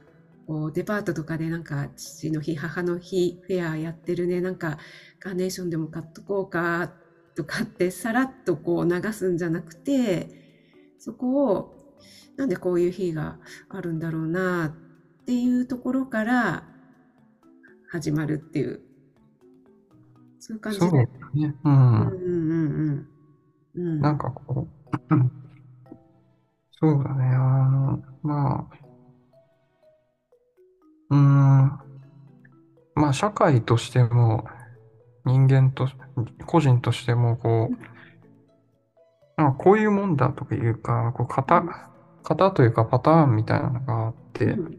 [0.48, 4.78] こうデパートとかでなんか父の日、母の日フェアやってるね、なんか
[5.20, 6.92] カーネーションでも買っとこうか
[7.36, 10.30] とかってさらっとこう流すんじゃなくて、
[10.98, 11.89] そこを
[12.38, 13.38] なんでこういう日が
[13.70, 14.76] あるんだろうな
[15.22, 16.64] っていうところから
[17.90, 18.82] 始まるっていう、
[20.40, 20.86] そういう感じで。
[20.88, 20.98] だ
[21.34, 21.56] ね。
[21.64, 22.08] ううんん。
[22.08, 23.08] うんうん
[23.76, 23.82] うん。
[23.82, 24.02] うん。
[24.02, 24.68] なんかこ
[25.10, 25.32] う、うん
[26.82, 27.26] そうだね。
[27.26, 27.38] あ
[27.70, 28.76] の、まあ、
[31.10, 31.80] うーん、
[32.96, 34.46] まあ、社会としても、
[35.26, 35.90] 人間と、
[36.46, 41.70] 個人としても、こう、なんかこういうもんだとかいうか、こう、う型、ん
[42.30, 44.78] 型というかパターンみたいなのがあって、うん。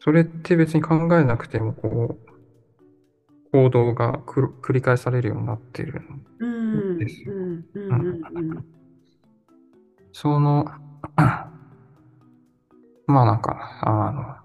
[0.00, 6.00] それって別に考えなくても、こう、行動が繰り返されるようになってる
[6.38, 7.32] うんんですよ。
[10.12, 10.66] その、
[13.06, 14.36] まあなんか、あの、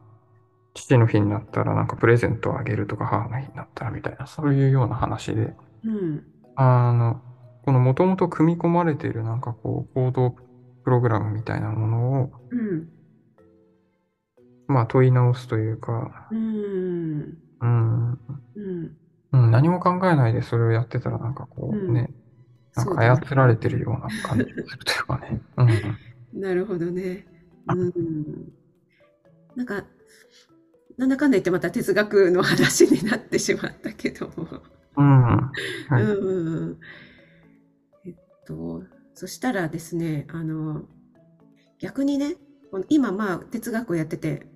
[0.74, 6.24] 父の日になったらなんかプレゼントをあげるとか母の日になったらみたいな、そういうような話で、うん。
[6.56, 7.22] あの、
[7.64, 10.36] このもともと組み込まれているなんかこう、行動
[10.84, 12.90] プログラムみたいなものを、うん
[14.68, 18.20] まあ問い直すというか、うんうん、
[18.56, 18.98] うん
[19.34, 22.10] うん、何も考えないでそれをやってたらなんかこううんね、
[22.76, 23.26] なんか。
[23.26, 25.42] 操られてるような感じがするというかね。
[25.58, 26.42] うん。
[26.42, 27.26] なるほどね。
[27.68, 27.94] うん。
[29.56, 29.84] なんか、
[30.98, 34.62] なんだかんだ言ってまた哲学の話になってしまったけども。
[34.98, 35.22] うん。
[35.22, 35.52] は
[35.92, 36.04] うんい。
[36.04, 36.80] うん
[38.52, 38.84] と、
[39.14, 40.84] そしたらですね、あの、
[41.80, 42.36] 逆にね、
[42.90, 44.48] 今まあ哲学をやってて、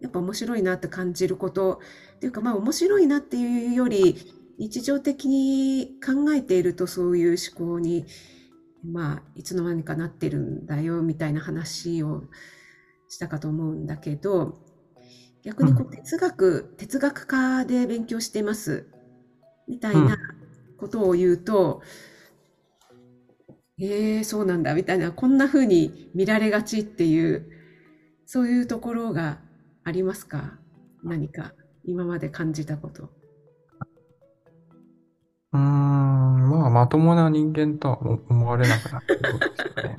[0.00, 1.80] やっぱ面白いなって感じること
[2.16, 4.16] っていうかまあ面白いなっていうより
[4.56, 8.06] 日常的に考えているとそういう思考に
[8.84, 12.22] まあいつの間にかなってるんだよみたいな話を
[13.08, 14.60] したかと思うんだけど
[15.42, 18.86] 逆にこう哲学哲学科で勉強してます
[19.66, 20.16] みたいな
[20.78, 21.82] ことを言うと、
[23.80, 27.48] えー、そうなんだみたいなこんな風に見られがちっていう
[28.26, 29.38] そういうところが
[29.84, 30.58] ありますか？
[31.02, 33.04] 何か今まで感じたこと。
[35.52, 39.96] うーん、まあ、まともな人間とは思思われなくなってることですかね。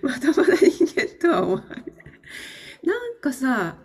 [0.02, 1.84] まともな人間とは思わない。
[2.84, 3.76] なんかさ、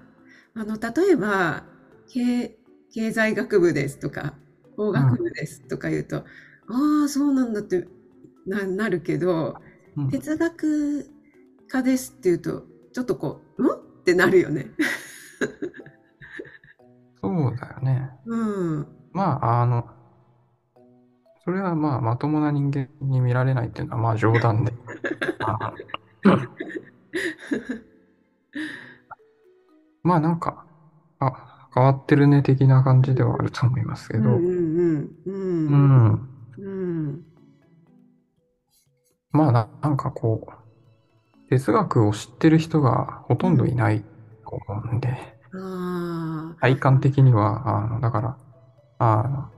[0.56, 1.66] あの、例えば、
[2.08, 2.58] 経、
[2.94, 4.34] 経済学部ですとか、
[4.78, 6.26] 法学部ですとか言うと、
[6.70, 7.86] ああ、そうなんだって
[8.46, 9.56] な、なるけど、
[9.98, 11.06] うん、哲学
[11.68, 13.72] 家ですって言うと、ちょっとこう、ん？
[13.72, 14.72] ってなるよね。
[17.22, 18.12] そうだよね。
[18.26, 18.36] う
[18.82, 18.88] ん。
[19.14, 19.88] まあ、あの、
[21.44, 24.74] それはまあ、まともな人間に見られないっていうのはまあ冗談で。
[30.04, 30.66] まあなんか、
[31.20, 36.30] あ、変わってるね的な感じではあると思いますけど、うんうんうん
[36.66, 37.08] ううん。
[37.08, 37.10] んん。
[37.10, 37.26] うん
[39.32, 40.52] まあな、なんかこう、
[41.50, 44.10] 哲学を知ってる人がほとんどいないと
[44.68, 48.40] 思うんで、ああ体感的には、あの、だから、
[49.00, 49.54] あの、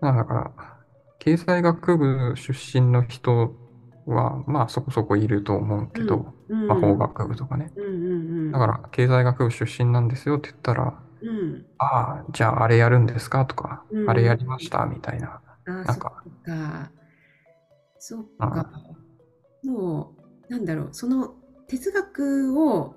[0.00, 0.54] なんだから、
[1.18, 3.58] 経済学部出身の人
[4.06, 6.60] は、まあそこそこいると思うけど、うん。
[6.66, 7.74] まあ法学部とかね。
[7.76, 8.52] うんうんうん。
[8.52, 11.66] だから、経済学部出身なんですよって言ったら、うん。
[11.78, 13.46] ああ、じゃああれやるんですか？
[13.46, 14.10] とか、うん。
[14.10, 14.86] あれやりました？
[14.86, 15.28] みたいな。
[15.28, 16.22] ああなんか。
[16.24, 16.90] そっか。
[17.98, 18.70] そっか。
[19.64, 20.14] も
[20.48, 20.88] うなんだろう。
[20.92, 21.34] その
[21.68, 22.94] 哲学を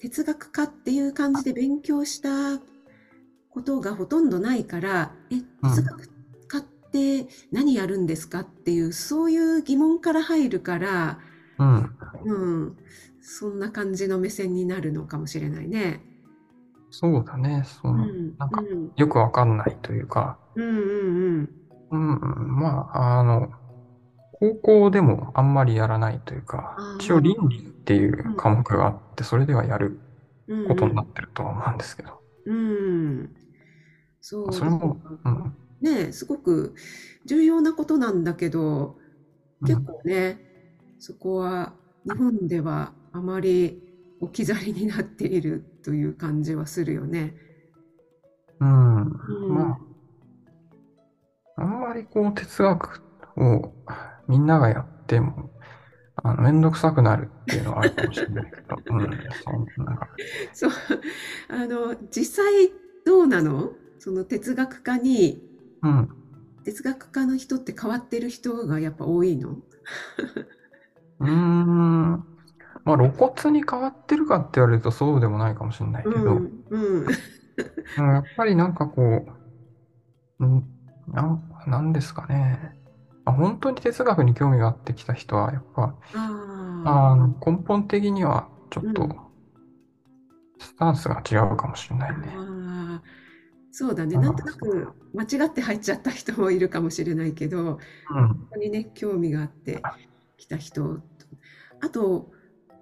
[0.00, 2.60] 哲学科っていう感じで勉強した
[3.50, 6.08] ことがほとんどないからえ哲学
[6.48, 11.18] 科って何やるんですかっていうそういう疑問から入るから
[11.58, 11.94] うん。
[12.24, 12.34] う
[12.70, 12.76] ん。
[13.20, 16.00] そんな感じの目線になるのかもしれないね。
[16.90, 17.64] そうだね。
[17.64, 18.92] その、うんなんか、うん。
[18.96, 21.58] よくわかんないというか、うんうん
[21.90, 23.50] うん、まあ、あの、
[24.32, 30.00] 高校でもあんまりやらないというか一応倫理っていう科目があって、それではやる
[30.48, 30.60] うん。
[30.60, 33.34] うんことになってるとは思うんですけど、うん。
[34.20, 36.74] そうそれも、うん、ねえすごく
[37.24, 38.98] 重要なことなんだけど
[39.60, 39.68] うん。
[39.68, 40.44] 結構ね
[40.98, 43.82] そこは日本ではあまり
[44.20, 47.34] 置き去りになっているという感じはするよね。
[48.60, 49.02] うん。
[49.02, 49.78] うんま
[51.56, 53.00] あ、あんまりこう哲学
[53.36, 53.72] を
[54.26, 55.50] みんながやっても、
[56.22, 60.00] あの、めんどくさくなるっていうのはあるかもしれないけど、 うん、そんな
[60.52, 60.70] そう、
[61.48, 62.72] あの、実際
[63.04, 63.72] どうなの？
[63.98, 65.42] その哲学家に、
[65.82, 66.08] うん。
[66.64, 69.56] 哲学家の人って変わってる人がやっぱ多いの？
[71.20, 72.24] うーん。
[72.88, 77.04] まあ、露骨に変わってるかって言われるとそうでもないかもしれないけうど、ん、うん、
[77.96, 79.26] うんやっぱりなんかこ
[80.38, 80.68] う、ん
[81.08, 82.76] なん、なんですかね。
[83.24, 85.96] あ本当に哲学に興味があってきた人は、やっぱ、
[86.84, 89.28] あ根本的にはちょっとうん
[90.60, 92.40] スタンスが違うかもしれないね。
[93.02, 93.02] あ、
[93.70, 94.18] そうだね。
[94.18, 97.76] なんとなく間違って入っちゃった人もいるかもしれないけど、
[98.10, 98.38] うん。
[98.40, 99.88] ここにね、興味があって
[100.36, 101.02] 来た人。
[101.80, 102.32] あと、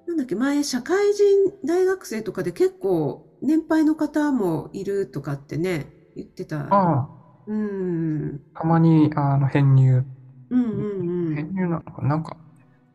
[0.07, 6.59] なんだっけ、前、社会人大学生とかで結構年配の方もいるとかってね、言ってた。
[6.71, 7.11] あ
[7.47, 8.45] うん。
[8.55, 10.05] あ、たまにあの編入、
[10.51, 10.67] うんう
[11.05, 11.37] んうん。
[11.37, 12.09] 編入なのかな？
[12.09, 12.37] なんか、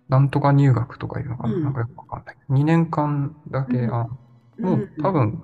[0.09, 1.55] なんとか入学とかいうのかな？
[1.55, 2.37] うんなんかよくわかんない。
[2.49, 4.07] 2年間だけ、うんあ
[4.61, 5.41] もう多分、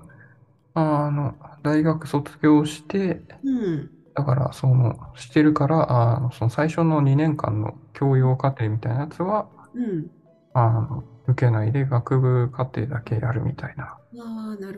[0.74, 3.90] あの、大学卒業して、うん。
[4.14, 10.10] だから、その、してるから、あの、その最初の2年間の教養課程みたいなやつは、うん。
[10.52, 13.96] あの、受けないで学部課程だけやるみたいな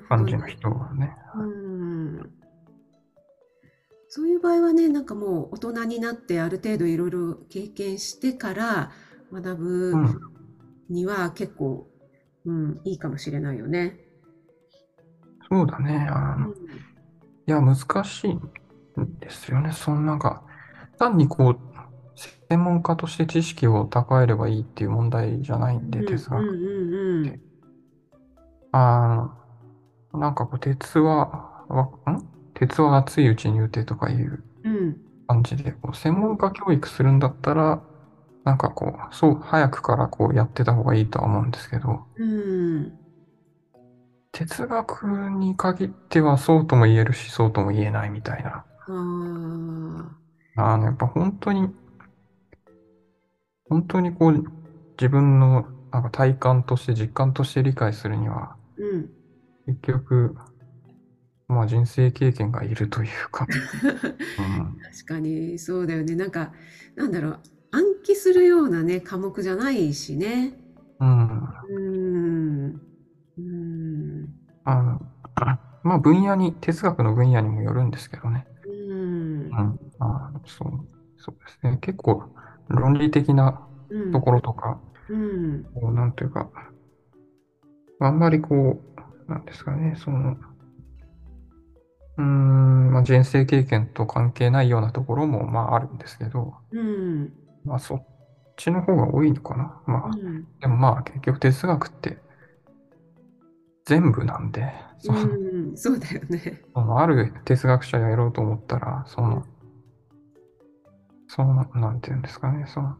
[0.08, 0.52] 感じのね。
[0.52, 1.16] 人がね。
[1.36, 2.30] うん。
[4.08, 8.90] そういう場合はね、なんかもう大人になってある程度いろいろ経験してから
[9.32, 10.20] 学ぶうん。
[10.88, 11.86] には結構、
[12.44, 14.00] うん、いいかもしれないよね。
[15.48, 16.08] そうだね。
[16.10, 16.52] あの、い
[17.46, 18.40] や、難しいん
[19.20, 19.72] ですよね。
[19.72, 20.42] そのなんか、
[20.98, 21.69] 単にこう、
[22.48, 26.40] 専門家として知識を蓄えればいいっていう問題じゃないんで、うん哲学。
[26.40, 27.40] うんうんうん。
[28.72, 29.34] あ
[30.12, 32.28] の、なんかこう、鉄は、わん？
[32.54, 34.96] 鉄は熱いうちに打てとかいううん。
[35.28, 37.80] 感じで、こう専門家教育するんだったら、
[38.44, 42.92] なんかこう、そう、早くからこうやってた方がいいとは思うんですけど、うん。
[44.32, 48.64] 哲学に限ってはそうとも言えるし、そうとも言えないみたいな。
[48.88, 50.16] あ
[50.56, 51.68] あの、やっぱ本当に、
[53.70, 54.32] 本当にこう、
[54.98, 59.14] 自分のなんか体感として、実感として理解するには、あ、うん。
[59.66, 60.34] 結局、
[61.48, 63.46] まあ人生経験がいるというか、
[64.38, 66.14] うん、確かにそうだよね。
[66.16, 66.52] なんか、
[66.94, 70.58] なんだろう、暗記するようなね、科目じゃないしね。
[70.98, 72.82] うん、うん。
[73.38, 74.34] うん。
[74.64, 75.00] あの、
[75.82, 78.46] まあ分野に、哲学の分野にもよるんですけどね。
[78.64, 79.60] うんう。
[79.62, 81.78] ん、あのそう、そうですね。
[81.78, 82.32] 結構
[82.70, 84.12] 論理的なうん。
[84.12, 85.64] ところとか、うん。
[85.74, 86.50] こうなんというか、
[88.00, 90.36] あんまりこう、なんですかね、その、
[92.16, 97.32] うーん、まあ、人生経験と関係ないようなところも、まあ、あるんですけど、うん。
[97.64, 98.02] まあ、そっ
[98.56, 99.82] ちの方が多いのかな。
[99.86, 100.46] まあ、うん。
[100.60, 102.18] でもまあ、結局哲学って
[103.84, 105.24] 全部なんで、そのう
[105.72, 105.76] ん。
[105.76, 106.60] そうだよね。
[106.74, 109.44] そのある哲学者やろうと思ったら、その、
[111.30, 112.98] その、なんていうんですかね、その、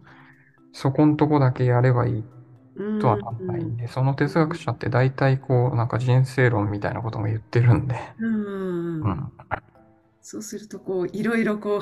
[0.73, 2.29] そこんとこだけやればいい
[2.75, 2.87] うん。
[2.99, 8.29] とはなんないんで、その哲学者って大体こう、なんか人生論みたいなことも言ってるんで、う
[9.03, 9.03] ん。
[9.03, 9.33] うん。
[10.23, 11.81] そうすると、こう、いろいろこ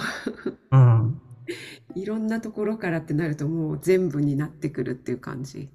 [0.70, 1.22] うん。
[1.48, 1.52] う、
[1.94, 5.70] いろんなところからってなると、もう全部になってくるっていう感じ。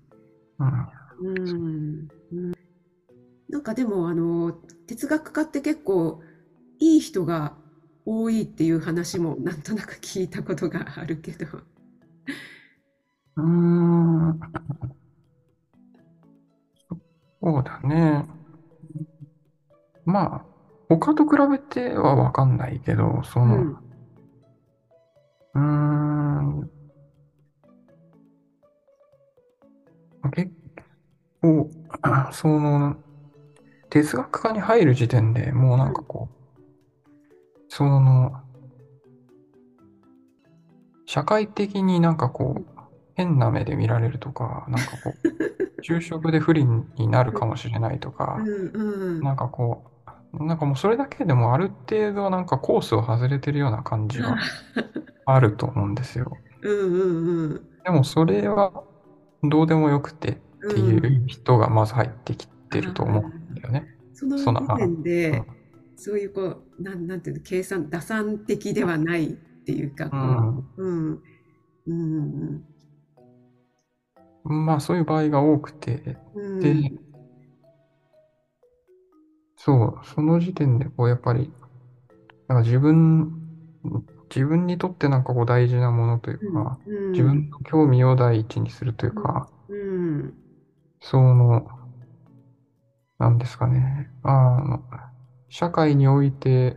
[0.60, 0.88] うん。
[1.20, 2.10] うん。
[2.32, 2.54] うん
[3.50, 4.54] なんかでも、あの、
[4.88, 6.22] 哲学家って結構、
[6.80, 7.62] いい人が
[8.06, 11.46] 多いっていう話もなんとなく聞いたことがあるけど。
[13.38, 14.39] うーん。
[17.42, 18.26] そうだね。
[20.06, 20.46] まあ、
[20.89, 23.78] 他と比べてはわかんないけど、そうの、ん。
[25.56, 26.72] うーん、
[30.32, 30.52] 結
[31.42, 31.69] 構、
[32.34, 32.98] その、
[33.90, 36.42] 哲学科に入る時点でもうなんかこう、
[37.76, 38.34] その、
[41.08, 42.65] 社会的になんかこう、
[43.15, 48.38] 変な目で見られるとか、なんかこう、 就職で不利になるかもしれないとか。
[49.24, 49.86] なんかこ
[50.38, 54.38] う、なんかもうそれだけでもある程度なんかコースを外れてるような感じは
[55.26, 56.32] あると思うんですよ。
[57.84, 58.84] でもそれは
[59.42, 60.36] どうでもよくてっ
[60.69, 63.88] ていう人がまず入ってきてると思うんだよね。
[64.13, 65.63] そのその時点でうん、
[65.96, 69.35] そういうこう、なん、なんていうの、計算、打算的ではないっ
[69.65, 70.58] ていうか、うこん。
[70.77, 71.21] う、うん、
[71.87, 71.94] う
[74.54, 76.75] ん、まあそういう場合が多くて、うん、で
[79.58, 81.52] そう、その時点でこうやっぱり、
[82.48, 83.33] なんか自分、
[84.33, 86.79] 自分にとってなんかこう大事なものといううん、か、
[87.12, 90.33] 自うん、分の興味を第一にするといううん、か、うん、
[91.02, 91.67] その、
[93.19, 94.10] なんですかね。
[94.23, 94.83] あの、
[95.54, 96.75] 社会において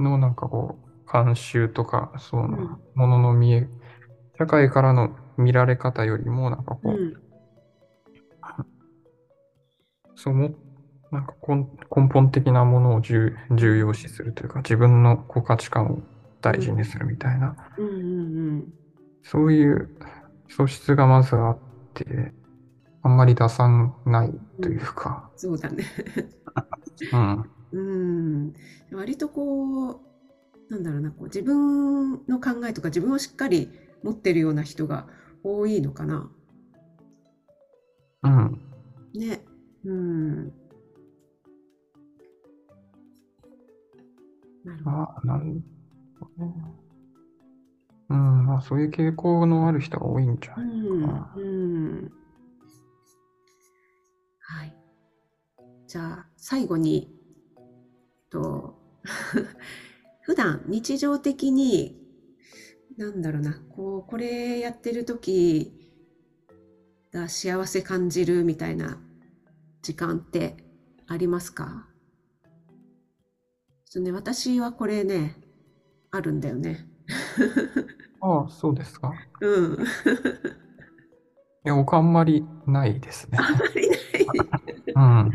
[0.00, 3.68] のなんかこう、慣習とか、その、うん、ものの見え、
[4.38, 7.14] 社会からの見られ方よりも、なんかこうん、
[10.16, 10.54] う、そうも、
[11.10, 11.66] なんか根
[11.96, 16.02] 根本的なものを重、重要視するというか、自分のこう価値観を
[16.40, 18.74] 大事にするみたいな、うん、うん、
[19.22, 19.90] そういう
[20.48, 21.58] 素質がまずあっ
[21.94, 22.34] て、
[23.02, 24.32] あんまり打算ない
[24.62, 25.84] というん、うか、そうだね。
[27.10, 28.54] うん、うん。
[28.92, 30.00] 割とこう、
[30.70, 33.72] なんだろうな、こう自分の考えとか自分をしっかり
[34.02, 35.08] 持ってるような人が
[35.42, 36.30] 多いのかな。
[38.22, 38.62] うん、
[39.12, 39.44] ね。
[39.84, 40.52] うん。
[44.64, 44.96] なるほど。
[44.96, 45.64] まあ、なん
[48.10, 50.86] うん、まあそういう傾向のある人が多いんじゃうないかん。
[50.86, 51.06] うな。
[51.36, 52.12] ん。
[54.38, 54.76] はい。
[55.86, 57.13] じゃあ、最後に、
[58.34, 58.74] と、
[60.22, 61.96] 普段日常的に、
[62.96, 65.72] なんだろうな、こう、これやってる時
[67.12, 69.00] が幸せ感じるみたいな
[69.82, 70.56] 時間って
[71.06, 71.88] ありますか？
[73.84, 75.36] ちょっとね、私はこれね、
[76.10, 76.88] あるんだよね。
[78.20, 79.12] ああ、そうですか。
[79.40, 79.74] うん。
[79.74, 79.76] い
[81.64, 83.58] や、僕あんまりないですあまね。
[83.76, 84.00] りない。
[84.96, 85.32] うん。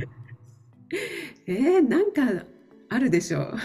[1.48, 2.46] えー、なんか
[2.90, 3.56] あるでしょう。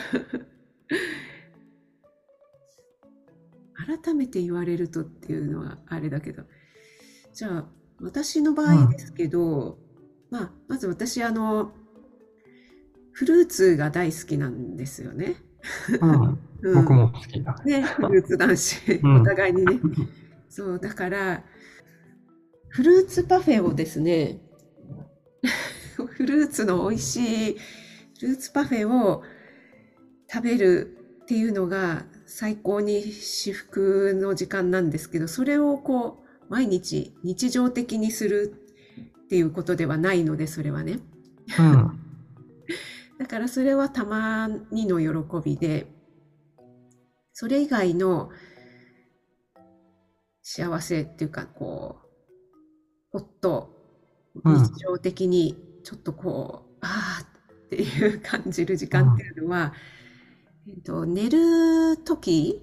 [4.04, 6.44] 改めて言われるとっていうのはあれだけど。
[7.32, 7.66] じゃあ、
[8.00, 8.84] 私の場うん。
[8.84, 9.78] 合ですけど、
[10.30, 11.72] まあ、まず私、あの、
[13.12, 15.36] フルーツが大好きなんですよね。
[16.00, 16.38] うん。
[16.62, 16.82] うん。
[16.82, 17.54] 僕も好きだ。
[17.64, 19.24] ね、フルーツ男子、おうん。
[19.24, 19.80] 互いにね。
[20.48, 21.44] そう、だから、
[22.68, 24.40] フルーツパフェをですね、
[25.96, 27.83] フルーツの美味しいフ
[28.20, 29.22] ルーツパフェを
[30.32, 38.54] 食べるっていうのが最高に至福の時間なんですけど、それをこう、毎日日常的にする
[39.24, 41.00] っていうことではないので、それはね。
[41.56, 41.98] うん。
[43.18, 45.86] だからそれはたまにの喜びで、
[47.32, 48.30] それ以外の
[50.42, 53.70] 幸せっていうか、こう、ほっと
[54.34, 54.84] 日うん。
[54.86, 57.23] 常的にちょっとこう、ああって
[57.84, 59.26] いう感じる時間ってうん。
[59.26, 59.74] いうのは、
[60.68, 62.62] えっと、寝る時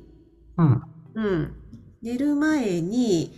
[0.57, 0.81] うん。
[1.15, 1.55] うん。
[2.01, 3.31] 寝る前に、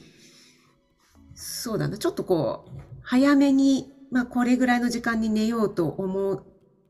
[1.36, 2.72] そうだな、ちょっとこう、
[3.02, 6.44] 早めに、まあ、これぐらいの時間に寝ようと思っ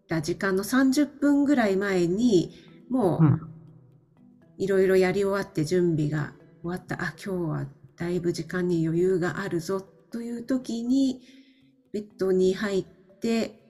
[0.07, 2.51] た時間の30分ぐらい前に、
[2.89, 3.39] もう、うん。
[4.57, 7.67] いろいろやり終わって準備が終わった、あ、今日は
[7.97, 9.81] だいぶ時間に余裕があるぞ
[10.11, 11.21] という時に、
[11.91, 12.85] ベッドに入っ
[13.21, 13.62] て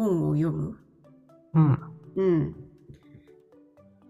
[0.00, 0.78] 本を読む？
[1.52, 1.78] うん。
[2.16, 2.54] うん。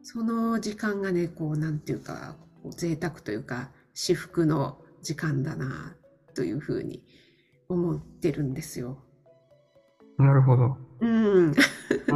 [0.04, 5.96] その時間がね、こう、なんていうか、こう贅沢というか、至福の時間だな、
[6.34, 7.02] というふうに
[7.68, 9.02] 思ってるんですよ。
[10.16, 10.76] なるほど。
[11.00, 11.46] うん。
[11.46, 11.54] うん。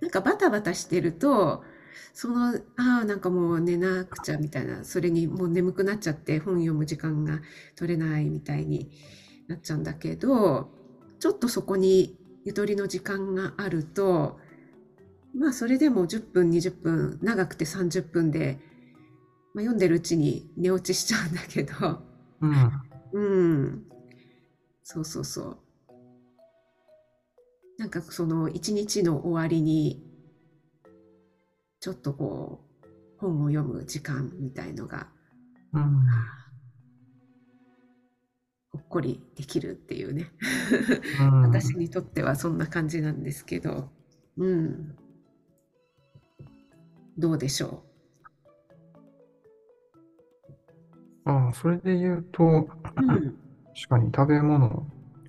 [0.00, 1.64] なんかバタバタしてると、
[2.12, 7.40] その、ああ、なんかもう寝なくちゃみたいな、それにもう眠くなっちゃって本読む時間が
[7.74, 8.90] 取れないみたいに
[9.48, 10.70] なっちゃうんだけど、
[11.18, 12.16] ちょっとそこに
[12.48, 14.38] ゆとりの時間があると、
[15.34, 18.58] まあそれでも10分、20分、長くて30分で、
[19.52, 21.74] まあ、読んでるうちに寝落ちしちゃうんだけど、
[22.40, 22.72] うん。
[23.12, 23.82] うん、
[24.82, 25.58] そうそうそう。
[27.76, 30.02] なんかその一日の終わりに、
[31.80, 32.86] ちょっとこう、
[33.18, 35.08] 本を読む時間みたいのが、
[35.74, 36.06] うん。
[38.78, 40.30] ほっこりできるっていうね。
[41.20, 41.42] うん。
[41.42, 43.90] 私にとってはそんな感じなんですけど、
[44.36, 44.96] うん、
[47.18, 47.82] どうでしょ
[51.24, 52.46] ああ、それで言うと、う。
[52.46, 52.66] うん、
[53.74, 54.86] 確かに食べ物、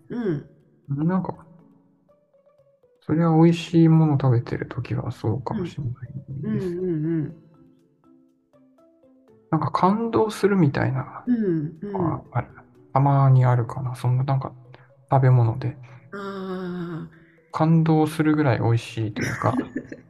[0.10, 0.48] うん、
[1.08, 1.36] なんか、
[3.02, 5.94] それは美味しいもの食べてるときはそうかうん、もしれない
[6.44, 6.68] うん、です。
[6.68, 7.24] うん、
[9.50, 12.59] なんか感動するみたいなうん、うん、うん。
[12.94, 13.96] たまにあるかな。
[13.96, 14.54] そんななんか
[15.12, 15.78] 食べ物で
[16.12, 17.10] ああ、
[17.52, 19.54] 感動するぐらい美味しいというか、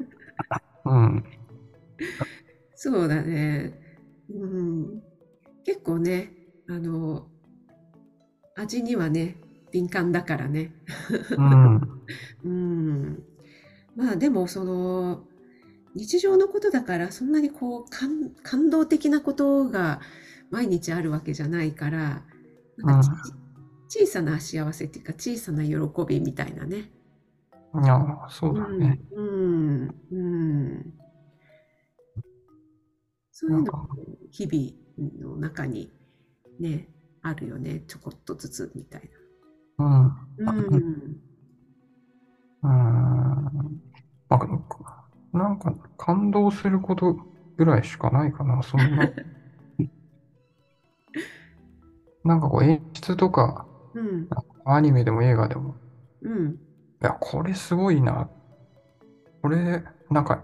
[0.85, 1.23] うん、
[2.75, 3.73] そうだね。
[4.33, 5.01] うん、
[5.65, 6.31] 結構ね、
[6.67, 7.27] あの、
[8.55, 9.37] 味にはね、
[9.71, 10.73] 敏感だからね。
[11.37, 11.81] うん。
[12.43, 13.23] うん。
[13.95, 15.25] まあでもその
[15.95, 19.99] 日常のことだからそんなにこう感、感動的なことが
[20.51, 22.23] 毎日あるわけじゃないから、
[22.83, 23.21] なんか
[23.87, 25.73] ち小さな幸せっていうか小さな喜
[26.07, 26.91] びみたいなね。
[27.83, 27.99] いや、
[28.29, 28.99] そうだね。
[29.15, 29.95] うん。
[30.11, 30.17] うん。
[30.17, 30.93] うん。
[33.31, 33.87] そういうの
[34.31, 35.91] 日々の中に
[36.59, 36.89] ね、
[37.21, 37.83] あるよね。
[37.87, 39.09] ちょこっとずつみたい
[39.77, 39.87] うん。
[39.87, 40.27] な。
[40.37, 41.17] うん。
[42.63, 43.81] うーん。
[44.29, 47.17] なんか、なんか感動すること
[47.57, 49.09] ぐらいしかないかな、そんな。
[52.23, 54.27] なんかこう演出とか、うん。
[54.65, 55.75] アニメでも映画でも、
[56.21, 56.51] うん。
[56.51, 56.55] い
[57.01, 58.29] や、これすごいな。
[59.41, 60.43] これ、なんか、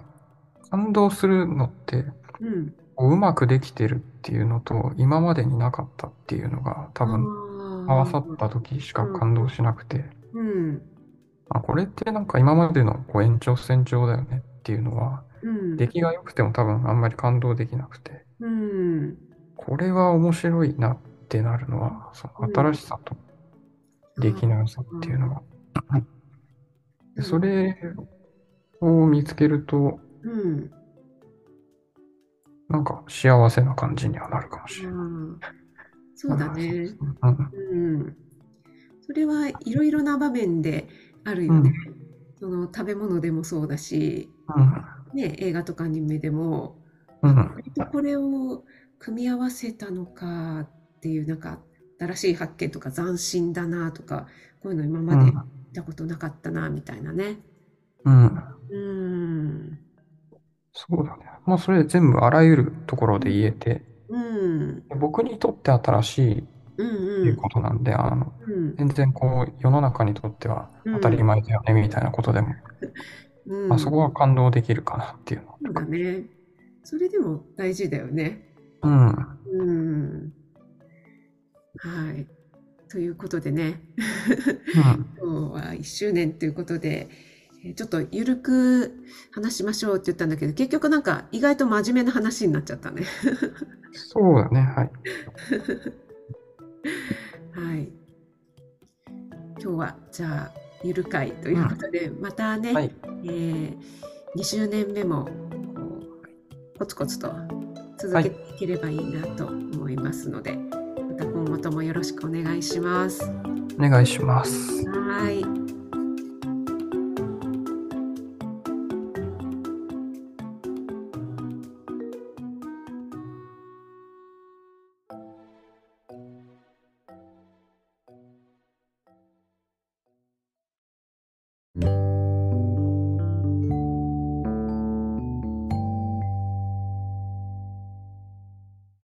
[0.72, 2.06] 感動するのって、
[2.40, 2.74] うん。
[2.96, 7.26] こううまくできてるっていうのと、今までになかったっていうのが、多分、
[7.88, 10.82] 合わさった時しか感動しなくて、うん。
[11.50, 15.76] あ、これってなんか今までのこう延長線上だよねっていうのは、うん。
[15.76, 19.18] 出来が良くても多分あんまり感動できなくて、うん。
[19.56, 23.16] これは面白いなってなるのは、その新しさと
[24.18, 25.42] 出来の良さっていうのが、
[27.16, 27.76] でそれ
[28.82, 30.72] を見つけると、うん。
[32.68, 34.96] なんか幸せな感じにはなるかもしれない。
[34.96, 35.40] うん
[36.16, 36.96] そうだね。
[37.22, 37.52] うん。
[37.52, 38.18] うん。
[39.06, 40.88] それはいろいろな場面で
[41.26, 41.72] あるよね。
[42.40, 44.86] その食べ物でもそうだし、うん。
[45.14, 46.80] ね、映画とかアニメでも、
[47.22, 47.36] うん。
[47.36, 48.64] 割とこれを
[48.98, 50.68] 組み合わせたのか
[51.06, 51.60] っていう、なんか
[52.00, 54.26] 新しい発見とか斬新だなとか、
[54.64, 55.38] こういうの今まで見
[55.72, 57.38] たことなかったなみたいなね。
[58.06, 58.44] うん。
[58.72, 59.80] うん。
[60.74, 61.26] そうだね。
[61.46, 64.84] もうそれ全部あらゆるところで言えて、うん。
[65.00, 66.48] 僕にとって新しい
[66.78, 67.26] うんってう。
[67.28, 68.76] いうんことなんで、あの、うん。
[68.78, 72.56] 全然こう世の中にとっては当たり前だよねみたいなことでも、
[73.46, 73.70] うん。
[73.70, 75.56] まあ、そこは感動できるかなっていうの。
[75.64, 76.24] そうだね。
[76.84, 78.42] それでも大事だよね。
[78.82, 79.16] うん。
[79.52, 80.45] うん。
[81.78, 82.28] はい。
[82.90, 83.82] ということでね、
[84.76, 85.06] うん。
[85.20, 87.10] 今日は1周年ということで、
[87.64, 93.04] えーちょっとゆるく話しましょうって言ったんだけど、結局なんか意外と真面目な話になっちゃったね。
[93.92, 94.62] そうだね。
[94.62, 94.92] はい。
[97.60, 97.92] はい。
[99.60, 102.96] 今日はじゃあゆる会ということで、またね、はい。
[103.24, 103.78] えー
[104.36, 105.32] 2周年目もこ
[106.76, 107.34] うコツコツと
[107.98, 110.85] 続けていければいいなと思いますので、また
[111.46, 113.24] 今後ともよろしくお願いします。
[113.78, 114.84] お願いします。
[114.90, 115.65] はい。